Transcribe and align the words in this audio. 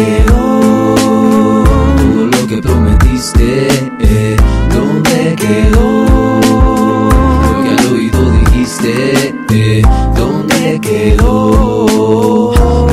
quedó 0.00 0.94
todo 1.96 2.26
lo 2.26 2.46
que 2.46 2.58
prometiste? 2.58 3.68
Eh, 4.00 4.36
¿Dónde 4.72 5.36
quedó 5.36 6.04
lo 7.44 7.62
que 7.62 7.70
al 7.70 7.86
oído 7.92 8.30
dijiste? 8.30 9.34
Eh, 9.50 9.82
¿Dónde 10.16 10.80
quedó 10.80 11.86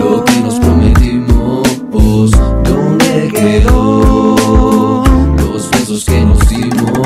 lo 0.00 0.24
que 0.24 0.40
nos 0.40 0.58
prometimos? 0.58 2.30
¿Dónde 2.64 3.30
quedó 3.34 5.04
los 5.36 5.70
besos 5.70 6.04
que 6.04 6.20
nos 6.24 6.48
dimos? 6.48 6.98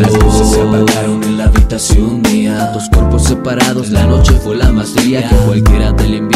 Las 0.00 0.12
luces 0.12 0.48
se 0.50 0.60
apagaron 0.60 1.22
en 1.22 1.38
la 1.38 1.44
habitación 1.44 2.22
mía 2.22 2.70
Dos 2.74 2.88
cuerpos 2.92 3.24
separados, 3.24 3.90
la 3.90 4.06
noche 4.06 4.32
fue 4.34 4.56
la 4.56 4.72
más 4.72 4.90
fría 4.90 5.28
Que 5.28 5.36
cualquiera 5.36 5.92
del 5.92 6.14
invierno 6.14 6.35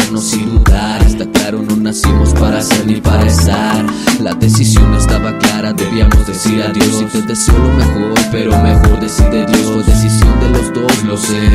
decisión 4.41 4.93
estaba 4.95 5.37
clara, 5.37 5.71
debíamos 5.71 6.25
decir 6.25 6.61
adiós. 6.63 7.01
Y 7.01 7.05
te 7.05 7.21
deseo 7.21 7.57
lo 7.57 7.73
mejor, 7.73 8.13
pero 8.31 8.61
mejor 8.61 8.99
decide 8.99 9.45
Dios. 9.45 9.71
Fue 9.71 9.83
decisión 9.83 10.39
de 10.41 10.49
los 10.49 10.73
dos, 10.73 11.03
lo 11.03 11.15
sé. 11.15 11.49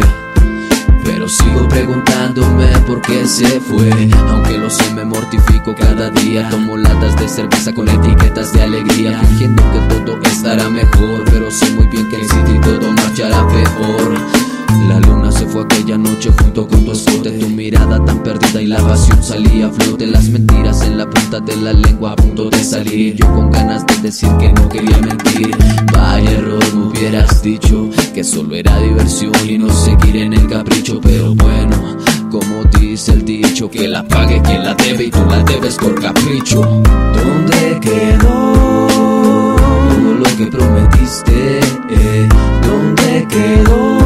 Pero 1.04 1.28
sigo 1.28 1.68
preguntándome 1.68 2.66
por 2.86 3.02
qué 3.02 3.26
se 3.26 3.60
fue. 3.60 3.90
Aunque 4.28 4.56
lo 4.56 4.70
sé 4.70 4.94
me 4.94 5.04
mortifico 5.04 5.74
cada 5.74 6.10
día. 6.10 6.48
Tomo 6.48 6.76
latas 6.76 7.16
de 7.16 7.28
cerveza 7.28 7.72
con 7.72 7.88
etiquetas 7.88 8.52
de 8.52 8.62
alegría. 8.62 9.18
Fingiendo 9.20 9.62
que 9.72 9.96
todo 9.96 10.22
estará 10.22 10.68
mejor 10.68 11.24
Pero 11.24 11.50
sé 11.50 11.70
muy 11.72 11.86
bien 11.88 12.08
que 12.08 12.16
en 12.16 12.56
y 12.56 12.60
todo 12.60 12.92
marchará 12.92 13.46
peor 13.48 14.45
aquella 15.76 15.98
noche 15.98 16.30
junto 16.38 16.66
con 16.66 16.84
tu 16.84 16.92
escote 16.92 17.30
Tu 17.30 17.48
mirada 17.48 18.02
tan 18.04 18.22
perdida 18.22 18.62
y 18.62 18.66
la 18.66 18.78
pasión 18.78 19.22
salía 19.22 19.66
a 19.66 19.70
flote 19.70 20.06
Las 20.06 20.28
mentiras 20.28 20.82
en 20.82 20.98
la 20.98 21.08
punta 21.08 21.40
de 21.40 21.56
la 21.56 21.72
lengua 21.72 22.12
a 22.12 22.16
punto 22.16 22.48
de 22.48 22.62
salir. 22.64 23.14
Yo 23.16 23.26
con 23.26 23.50
ganas 23.50 23.86
de 23.86 23.96
decir 23.98 24.28
que 24.38 24.52
no 24.52 24.68
quería 24.68 24.98
mentir. 24.98 25.50
Vaya 25.92 26.30
error, 26.30 26.74
me 26.74 26.86
hubieras 26.86 27.42
dicho 27.42 27.90
Que 28.14 28.24
solo 28.24 28.54
era 28.54 28.78
diversión 28.78 29.32
y 29.48 29.58
no 29.58 29.68
seguir 29.70 30.16
en 30.16 30.32
el 30.32 30.46
capricho 30.48 31.00
Pero 31.00 31.34
bueno, 31.34 31.76
como 32.30 32.64
dice 32.78 33.12
el 33.12 33.24
dicho 33.24 33.70
Que 33.70 33.88
la 33.88 34.06
pague 34.06 34.40
quien 34.42 34.64
la 34.64 34.74
debe 34.74 35.04
y 35.04 35.10
tú 35.10 35.24
la 35.28 35.42
debes 35.42 35.76
por 35.76 36.00
capricho. 36.00 36.60
¿Dónde 36.60 37.78
quedó 37.80 38.52
todo 38.56 40.14
lo 40.14 40.36
que 40.36 40.46
prometiste? 40.46 41.60
Eh, 41.90 42.28
¿Dónde 42.62 43.26
quedó 43.28 44.05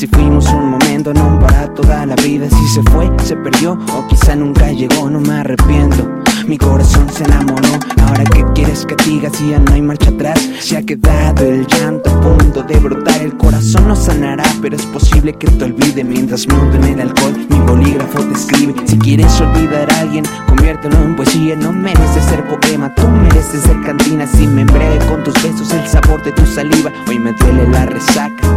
Si 0.00 0.06
fuimos 0.06 0.46
un 0.46 0.70
momento, 0.70 1.12
no 1.12 1.38
para 1.38 1.74
toda 1.74 2.06
la 2.06 2.16
vida. 2.16 2.48
Si 2.48 2.68
se 2.68 2.82
fue, 2.90 3.10
se 3.22 3.36
perdió 3.36 3.72
o 3.74 4.06
quizá 4.08 4.34
nunca 4.34 4.72
llegó 4.72 5.10
No 5.10 5.20
me 5.20 5.40
arrepiento, 5.40 6.08
mi 6.46 6.56
corazón 6.56 7.06
se 7.10 7.24
enamoró. 7.24 7.68
Ahora 8.06 8.24
que 8.24 8.42
quieres 8.54 8.86
que 8.86 8.96
diga 9.04 9.28
si 9.28 9.50
ya 9.50 9.58
no 9.58 9.74
hay 9.74 9.82
marcha 9.82 10.08
atrás 10.08 10.40
Se 10.58 10.78
ha 10.78 10.82
quedado 10.82 11.44
el 11.44 11.66
llanto 11.66 12.08
a 12.08 12.18
punto 12.18 12.62
de 12.62 12.78
brotar. 12.78 13.20
El 13.20 13.36
corazón 13.36 13.88
no 13.88 13.94
sanará, 13.94 14.44
pero 14.62 14.74
es 14.74 14.86
posible 14.86 15.34
que 15.34 15.48
te 15.48 15.64
olvide. 15.64 16.02
Mientras 16.02 16.48
monto 16.48 16.78
en 16.78 16.84
el 16.84 17.00
alcohol, 17.02 17.34
mi 17.50 17.58
bolígrafo 17.58 18.24
te 18.24 18.32
escribe. 18.32 18.74
Si 18.86 18.98
quieres 18.98 19.38
olvidar 19.38 19.92
a 19.92 20.00
alguien, 20.00 20.24
conviértelo 20.48 20.96
en 20.96 21.14
poesía. 21.14 21.56
No 21.56 21.74
mereces 21.74 22.24
ser 22.24 22.42
poema, 22.48 22.94
tú 22.94 23.06
mereces 23.06 23.64
ser 23.64 23.78
cantina. 23.82 24.26
Si 24.26 24.46
me 24.46 24.62
embriague 24.62 25.04
con 25.10 25.22
tus 25.24 25.34
besos, 25.42 25.70
el 25.74 25.86
sabor 25.86 26.22
de 26.22 26.32
tu 26.32 26.46
saliva. 26.46 26.90
Hoy 27.06 27.18
me 27.18 27.34
duele 27.34 27.68
la 27.68 27.84
resaca 27.84 28.50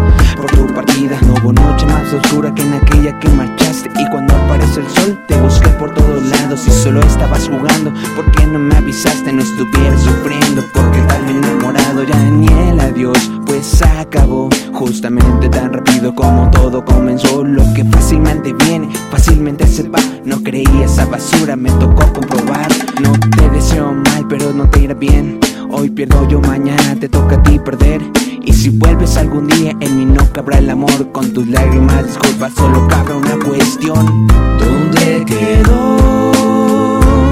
por 0.43 0.51
tu 0.51 0.73
partida. 0.73 1.17
No 1.21 1.33
hubo 1.35 1.53
noche 1.53 1.85
más 1.85 2.11
oscura 2.13 2.53
que 2.53 2.61
en 2.63 2.73
aquella 2.73 3.17
que 3.19 3.29
marchaste. 3.29 3.89
Y 3.97 4.09
cuando 4.09 4.35
apareció 4.35 4.81
el 4.81 4.89
sol 4.89 5.19
te 5.27 5.39
busqué 5.39 5.69
por 5.69 5.93
todos 5.93 6.23
lados 6.25 6.67
Y 6.67 6.71
solo 6.71 6.99
estabas 7.01 7.47
jugando, 7.47 7.93
¿por 8.15 8.29
qué 8.31 8.45
no 8.45 8.59
me 8.59 8.75
avisaste? 8.75 9.31
No 9.31 9.41
estuviera 9.41 9.97
sufriendo 9.97 10.61
por 10.73 10.91
quedarme 10.91 11.31
enamorado 11.31 12.03
Ya 12.03 12.17
ni 12.29 12.47
el 12.47 12.79
adiós, 12.79 13.31
pues 13.45 13.81
acabó. 13.81 14.49
Justamente 14.73 15.47
tan 15.49 15.71
rápido 15.71 16.13
como 16.13 16.49
todo 16.51 16.83
comenzó. 16.83 17.43
Lo 17.43 17.63
que 17.73 17.85
fácilmente 17.85 18.53
viene, 18.53 18.89
fácilmente 19.11 19.65
se 19.65 19.87
va. 19.87 19.99
No 20.25 20.43
creía 20.43 20.85
esa 20.85 21.05
basura, 21.05 21.55
me 21.55 21.71
tocó 21.71 22.11
comprobar. 22.11 22.67
No 23.01 23.13
te 23.37 23.49
deseo 23.49 23.93
mal, 23.93 24.25
pero 24.27 24.51
no 24.51 24.69
te 24.69 24.81
irá 24.81 24.93
bien. 24.93 25.39
Hoy 25.71 25.89
pierdo 25.89 26.27
yo, 26.27 26.41
mañana 26.41 26.95
te 26.99 27.07
toca 27.07 27.35
a 27.35 27.43
ti 27.43 27.59
perder 27.59 28.22
Y 28.43 28.53
si 28.53 28.69
vuelves 28.69 29.17
algún 29.17 29.47
día, 29.47 29.71
en 29.79 29.97
mí 29.97 30.05
no 30.05 30.31
cabrá 30.31 30.57
el 30.57 30.69
amor 30.69 31.11
Con 31.11 31.33
tus 31.33 31.47
lágrimas, 31.47 32.05
disculpas, 32.05 32.53
solo 32.53 32.87
cabe 32.87 33.13
una 33.13 33.37
cuestión 33.37 34.27
¿Dónde 34.27 35.23
quedó 35.25 36.31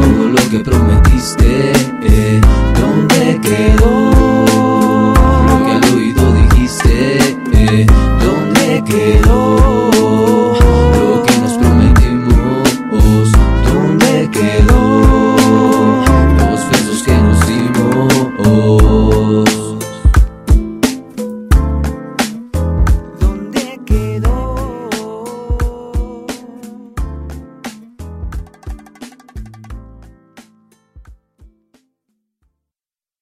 todo 0.02 0.28
lo 0.30 0.50
que 0.50 0.60
prometiste? 0.60 1.72